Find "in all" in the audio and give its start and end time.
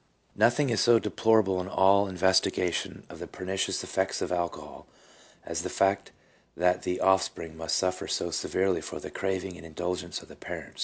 1.61-2.07